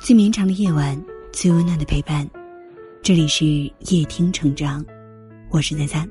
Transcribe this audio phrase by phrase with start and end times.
[0.00, 0.96] 最绵长的夜晚，
[1.32, 2.28] 最温暖的陪伴。
[3.02, 3.44] 这里是
[3.90, 4.84] 夜听成长，
[5.50, 6.08] 我是三三。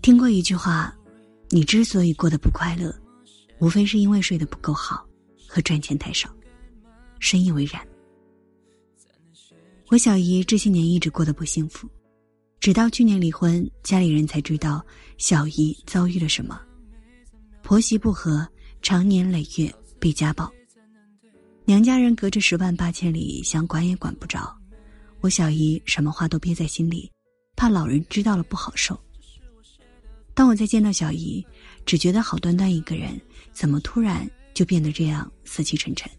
[0.00, 0.96] 听过一句话
[1.50, 2.92] ：“你之所以过得不快乐，
[3.60, 5.06] 无非是因为睡得不够好
[5.46, 6.34] 和赚钱太少。”
[7.20, 7.80] 深以为然。
[9.90, 11.86] 我小姨这些年一直过得不幸福，
[12.60, 14.84] 直到去年离婚，家里人才知道
[15.18, 16.58] 小姨遭遇了什么。
[17.62, 18.46] 婆媳不和，
[18.80, 19.72] 长年累月
[20.04, 20.52] 被家暴，
[21.64, 24.54] 娘家人隔着十万八千里，想管也管不着。
[25.22, 27.10] 我小姨什么话都憋在心里，
[27.56, 29.00] 怕老人知道了不好受。
[30.34, 31.42] 当我再见到小姨，
[31.86, 33.18] 只觉得好端端一个人，
[33.50, 36.12] 怎么突然就变得这样死气沉沉？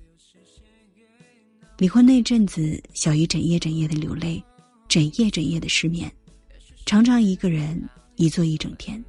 [1.78, 4.44] 离婚那阵子，小姨整夜整夜的流泪，
[4.88, 6.12] 整夜整夜的失眠，
[6.88, 9.06] 常常一个人一坐一整天，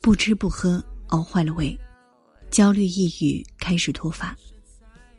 [0.00, 0.82] 不吃不喝。
[1.08, 1.78] 熬坏了胃，
[2.50, 4.34] 焦虑抑郁开始脱发，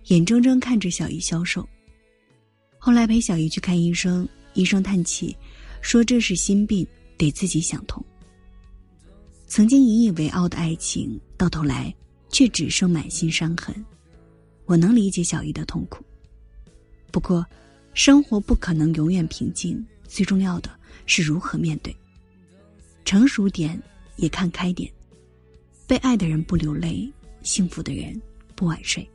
[0.05, 1.69] 眼睁睁看着小姨消瘦。
[2.80, 5.38] 后来陪小姨去看医生，医生叹气，
[5.81, 6.83] 说这是心病，
[7.16, 8.03] 得自己想通。
[9.45, 11.94] 曾经引以为傲的爱情，到头来
[12.30, 13.86] 却只剩满心伤痕。
[14.66, 16.03] 我能理解小姨的痛苦，
[17.11, 17.45] 不过，
[17.94, 20.72] 生活不可能永远平静，最重要的
[21.06, 21.95] 是如何面对。
[23.06, 23.80] 成熟点，
[24.16, 24.91] 也看开点。
[25.86, 27.08] 被爱的人不流泪，
[27.44, 28.19] 幸福的人
[28.60, 29.10] 不晚睡。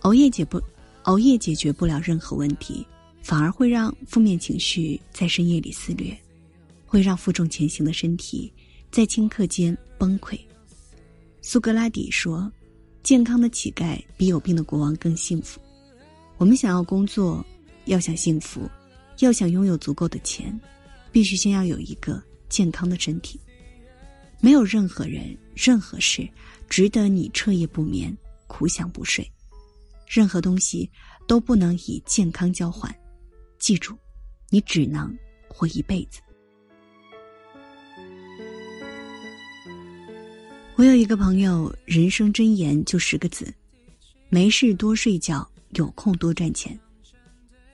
[0.00, 0.60] 熬夜解不，
[1.04, 2.84] 熬夜解决不了任何问题，
[3.22, 6.18] 反而会让负面情绪在深夜里肆虐，
[6.84, 8.52] 会让负重前行的身体
[8.90, 10.36] 在顷刻间崩溃。
[11.42, 12.50] 苏格拉底说
[13.04, 15.60] ：“健康的乞丐比有病的国王更幸福。”
[16.36, 17.46] 我们想要工作，
[17.84, 18.68] 要想幸福，
[19.20, 20.58] 要想拥有足够的钱，
[21.12, 23.38] 必须先要有一个健康的身体。
[24.40, 26.28] 没有任何人、任何事
[26.68, 28.14] 值得你彻夜不眠、
[28.56, 29.28] 苦想不睡。
[30.06, 30.88] 任何东西
[31.26, 32.94] 都不能以健康交换。
[33.58, 33.98] 记住，
[34.48, 35.12] 你只能
[35.48, 36.20] 活一辈子。
[40.76, 43.52] 我有一个朋友，人生箴言就十个字：
[44.28, 46.78] 没事多睡觉，有空多赚钱。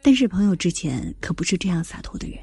[0.00, 2.38] 但是朋友之前可不是这样洒脱的人。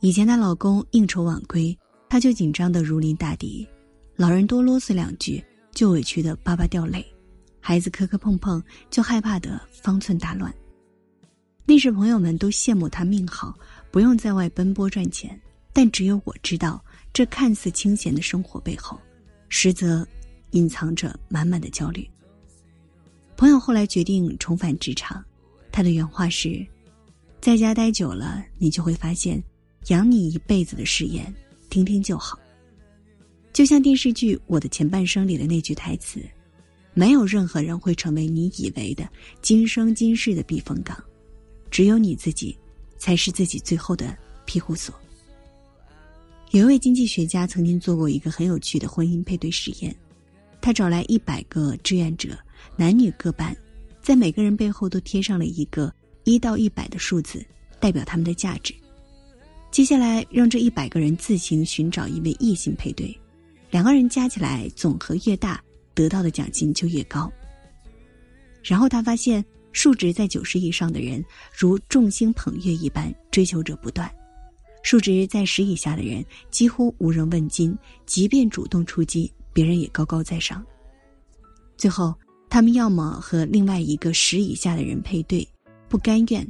[0.00, 1.78] 以前她老公应酬晚归。
[2.08, 3.64] 他就紧张的如临大敌，
[4.16, 5.40] 老人多啰嗦两句
[5.72, 7.06] 就委屈的巴巴掉泪，
[7.60, 10.52] 孩子磕磕碰碰就害怕的方寸大乱。
[11.64, 13.56] 那时朋友们都羡慕他命好，
[13.90, 15.38] 不用在外奔波赚钱，
[15.72, 18.98] 但只有我知道，这看似清闲的生活背后，
[19.48, 20.06] 实则
[20.50, 22.08] 隐藏着满满的焦虑。
[23.36, 25.24] 朋友后来决定重返职场，
[25.70, 26.66] 他的原话是
[27.40, 29.42] ：“在家待久了，你就会发现，
[29.88, 31.32] 养你一辈子的誓言。”
[31.70, 32.36] 听听就好，
[33.52, 36.20] 就像电视剧《我的前半生》里的那句台词
[36.92, 39.08] ：“没有任何人会成为你以为的
[39.40, 40.96] 今生今世的避风港，
[41.70, 42.56] 只有你自己，
[42.98, 44.94] 才是自己最后的庇护所。”
[46.50, 49.94] 有一位经济学家曾经做过一个很有趣的婚姻配对实验，
[50.60, 52.36] 他找来一百个志愿者，
[52.76, 53.56] 男女各半，
[54.02, 57.40] 在每个人背后都贴上了一个一到一百的数字，
[57.78, 58.74] 代表他们的价值。
[59.70, 63.16] 接下来，让这一百个人自行寻找一位异性配对，
[63.70, 65.62] 两个人加起来总和越大，
[66.00, 67.30] 得到的奖金就越高。
[68.62, 71.22] 然后他发现，数值在九十以上的人
[71.54, 74.08] 如众星捧月一般，追求者不断；
[74.82, 80.64] 数值在十以下的人几乎无人问津，即便主动出击，别人也高高在上。
[81.76, 82.14] 最后，
[82.48, 85.46] 他们要么和另外一个十以下的人配对，
[85.86, 86.42] 不甘愿；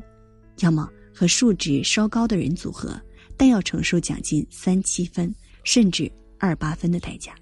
[0.61, 3.01] 要么和数值稍高的人组合。
[3.37, 5.35] 但要承受奖金三七分
[5.65, 7.35] 甚至二八分的代价，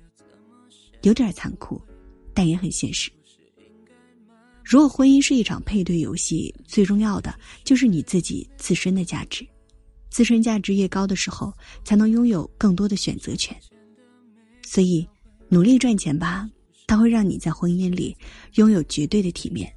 [1.03, 1.83] 有点残酷，
[2.39, 3.11] 但也很现实。
[4.63, 9.45] 如果婚姻是一场配对游戏，最重要的就是你自己自身的价值，
[10.09, 13.61] 自身价值越高的时候，才能拥有更多的选择权。
[14.63, 15.05] 所以，
[15.49, 16.49] 努力赚钱吧，
[16.87, 18.17] 它会让你在婚姻里
[18.55, 19.69] 拥有绝对的体面。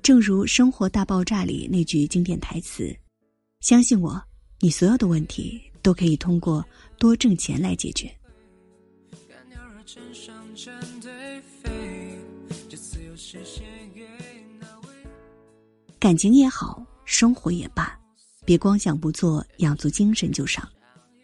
[0.00, 2.96] 正如《生活大爆炸》里那句经典台词
[3.58, 4.22] ：“相信我。”
[4.62, 6.64] 你所有的问题都可以通过
[7.00, 8.08] 多挣钱来解决。
[15.98, 17.98] 感情也好，生活也罢，
[18.46, 20.64] 别光想不做，养足精神就上；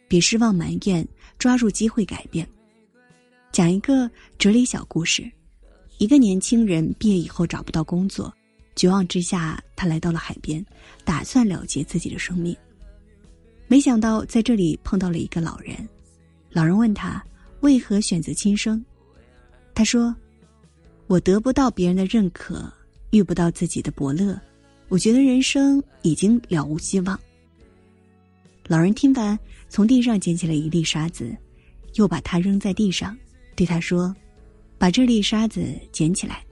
[0.08, 1.06] 别失望埋怨，
[1.38, 2.46] 抓住机会改变。
[3.50, 5.30] 讲一个哲理小故事：
[5.96, 8.32] 一个年轻人毕业以后找不到工作，
[8.76, 10.64] 绝望之下，他来到了海边，
[11.04, 12.54] 打算了结自己的生命。
[13.68, 15.88] 没想到在这里碰到了一个老人，
[16.50, 17.24] 老人问他
[17.60, 18.82] 为何选择轻生，
[19.74, 20.14] 他说
[21.06, 22.72] ：“我得不到别人的认可，
[23.10, 24.40] 遇不到自己的伯乐，
[24.88, 27.18] 我觉得人生已经了无希望。
[28.66, 31.36] 老人听完，从地上捡起了一粒沙子，
[31.94, 33.16] 又把它扔在地上，
[33.54, 34.14] 对他说
[34.78, 36.44] ：“把这粒沙子捡起来。”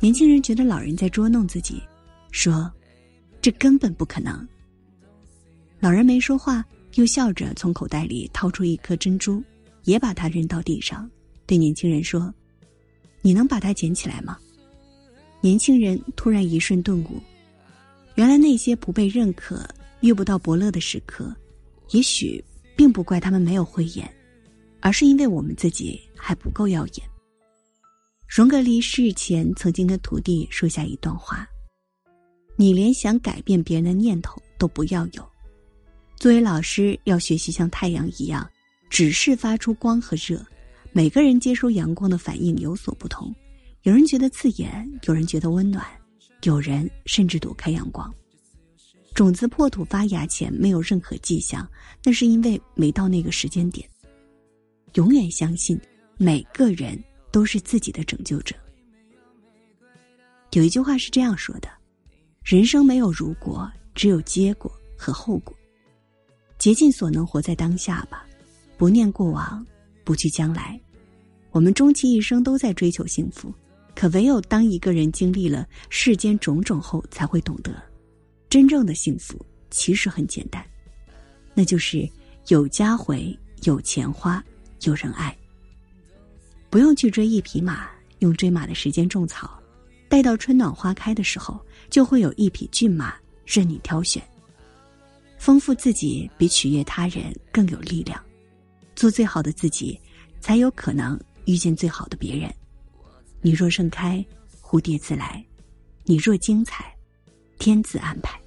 [0.00, 1.82] 年轻人觉得老人在捉弄自己，
[2.32, 2.70] 说
[3.40, 4.46] ：“这根本不可能。”
[5.78, 9.42] 老人没说话，又笑着从口袋里掏出一颗珍珠，
[9.84, 11.10] 也把它扔到地上，
[11.46, 12.32] 对年轻人说
[13.22, 14.38] ：“你能把它捡起来吗？”
[15.42, 17.20] 年轻人突然一瞬顿悟，
[18.14, 19.66] 原来那些不被认可、
[20.00, 21.34] 遇不到伯乐的时刻，
[21.90, 22.44] 也许
[22.76, 24.08] 并不怪他们没有慧眼，
[24.80, 27.10] 而是因为我们自己还不够耀眼。
[28.28, 31.48] 荣格离世前曾经跟徒弟说下一段话
[32.54, 35.26] ：“你连想改变别人的念头都不要有。
[36.16, 38.48] 作为老师，要学习像太阳一样，
[38.90, 40.44] 只是发出光和热。
[40.92, 43.34] 每个人接收阳光的反应有所不同，
[43.84, 45.86] 有人觉得刺眼，有人觉得温暖，
[46.42, 48.12] 有人甚至躲开阳光。
[49.14, 51.66] 种子破土发芽前没有任何迹象，
[52.04, 53.88] 那是因为没到那个时间点。
[54.94, 55.80] 永远相信
[56.18, 57.02] 每个人。”
[57.32, 58.56] 都是自己的拯救者。
[60.50, 61.68] 有一句话是这样说的
[62.42, 65.56] ：“人生没有如果，只有结果和后果。
[66.58, 68.26] 竭尽所能活在当下吧，
[68.80, 69.62] 不念过往，
[70.04, 70.80] 不惧将来。
[71.50, 73.52] 我们终其一生都在追求幸福，
[73.94, 77.74] 可唯有当一个人经历了世间种种后，才会懂得，
[78.48, 79.38] 真正的幸福
[79.68, 80.64] 其实很简单，
[81.52, 82.08] 那就是
[82.48, 84.42] 有家回，有钱花，
[84.84, 85.36] 有人爱。”
[86.70, 87.86] 不用去追一匹马，
[88.20, 89.62] 用追马的时间种草，
[90.08, 91.60] 待到春暖花开的时候，
[91.90, 94.22] 就会有一匹骏马任你挑选。
[95.36, 98.18] 丰富自己比取悦他人更有力量，
[99.00, 99.98] 做最好的自己，
[100.40, 102.54] 才有可能遇见最好的别人。
[103.40, 104.22] 你若盛开，
[104.60, 105.42] 蝴蝶自来；
[106.04, 106.94] 你若精彩，
[107.58, 108.38] 天自安排。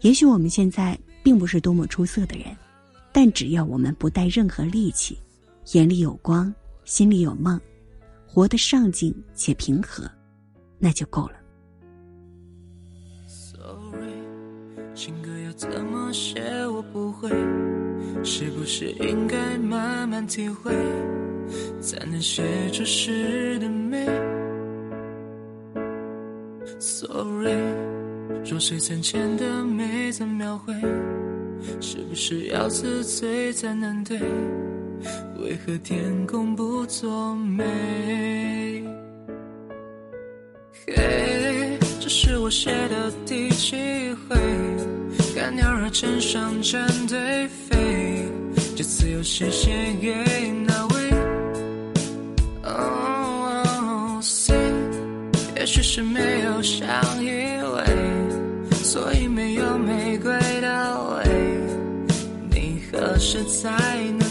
[0.00, 2.46] 也许我们现在并不是多么出色的人，
[3.12, 5.16] 但只要我们不带任何戾气，
[5.70, 6.52] 眼里有光。
[6.84, 7.60] 心里有梦，
[8.26, 10.10] 活得上进且平和，
[10.80, 11.34] 那就够了。
[13.28, 17.30] Sorry，情歌要怎么写我不会，
[18.24, 20.72] 是不是应该慢慢体会，
[21.80, 22.42] 才能写
[22.72, 24.06] 出诗的美
[26.78, 27.56] ？Sorry，
[28.48, 30.72] 弱水三千的美怎描绘？
[31.80, 34.18] 是不是要自醉才能对？
[35.40, 38.84] 为何天公不作美？
[40.86, 43.76] 嘿，这是我写的第几
[44.28, 44.36] 回？
[45.34, 48.11] 看鸟儿成双成对飞，
[48.74, 49.70] 这次又是写
[50.00, 50.12] 给
[50.66, 50.94] 那位
[52.64, 54.56] ？Oh say，
[55.56, 56.88] 也许是没有相
[57.22, 57.28] 依
[57.60, 57.84] 偎，
[58.82, 61.22] 所以没有玫瑰的味。
[62.50, 63.70] 你何时才
[64.18, 64.21] 能？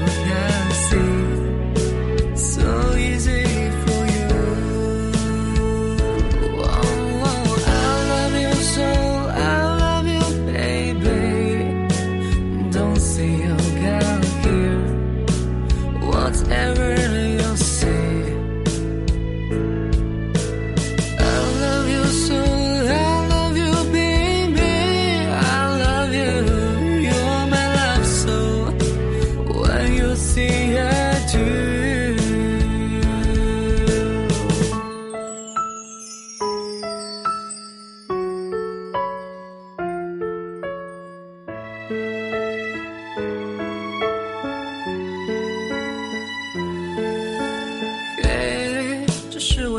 [0.00, 0.63] you.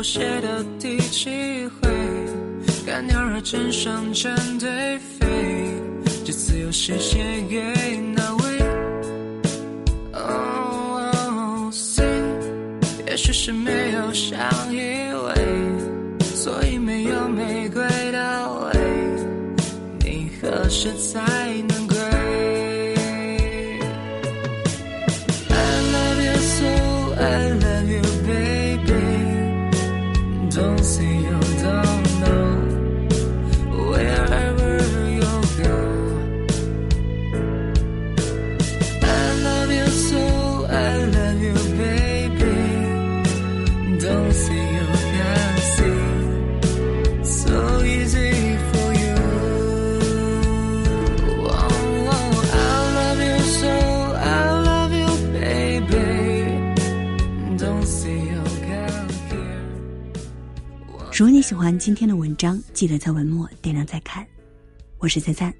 [0.02, 1.28] 写的第几
[1.66, 1.90] 回？
[2.86, 5.26] 看鸟儿成双成对飞，
[6.24, 7.18] 这次又是写
[7.50, 7.60] 给
[8.14, 8.44] 哪位
[10.12, 12.06] ？Oh say，
[13.08, 14.38] 也许是没有相
[14.72, 14.78] 依
[15.10, 15.34] 偎，
[16.20, 17.82] 所以没有玫瑰
[18.12, 18.78] 的泪。
[20.04, 21.20] 你何时才
[61.18, 61.40] 如果你？
[61.40, 64.26] 喜欢今天的文章，记得在文末点亮再看。
[64.98, 65.50] 我是三三，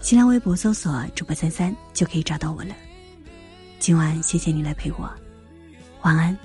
[0.00, 2.74] 新浪微博搜索“主播三三”就可以找到我了。
[3.78, 5.08] 今晚谢谢你来陪我，
[6.02, 6.36] 晚安。